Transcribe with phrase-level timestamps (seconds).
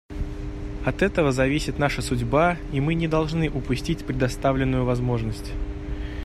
[0.83, 5.51] От этого зависит наша судьба, и мы не должны упустить предоставленную возможность.